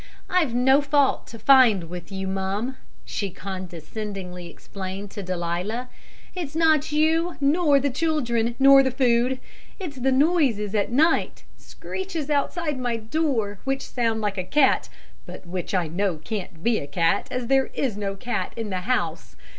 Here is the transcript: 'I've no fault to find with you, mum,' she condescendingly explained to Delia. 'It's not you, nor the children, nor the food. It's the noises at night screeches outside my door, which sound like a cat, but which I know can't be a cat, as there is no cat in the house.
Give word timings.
'I've 0.31 0.55
no 0.55 0.81
fault 0.81 1.27
to 1.27 1.37
find 1.37 1.83
with 1.83 2.11
you, 2.11 2.27
mum,' 2.27 2.75
she 3.05 3.29
condescendingly 3.29 4.49
explained 4.49 5.11
to 5.11 5.21
Delia. 5.21 5.89
'It's 6.33 6.55
not 6.55 6.91
you, 6.91 7.35
nor 7.39 7.79
the 7.79 7.91
children, 7.91 8.55
nor 8.57 8.81
the 8.81 8.89
food. 8.89 9.39
It's 9.77 9.97
the 9.97 10.11
noises 10.11 10.73
at 10.73 10.91
night 10.91 11.43
screeches 11.55 12.31
outside 12.31 12.79
my 12.79 12.97
door, 12.97 13.59
which 13.63 13.83
sound 13.87 14.21
like 14.21 14.39
a 14.39 14.43
cat, 14.43 14.89
but 15.27 15.45
which 15.45 15.75
I 15.75 15.87
know 15.87 16.17
can't 16.17 16.63
be 16.63 16.79
a 16.79 16.87
cat, 16.87 17.27
as 17.29 17.45
there 17.45 17.67
is 17.75 17.95
no 17.95 18.15
cat 18.15 18.53
in 18.57 18.71
the 18.71 18.79
house. 18.81 19.35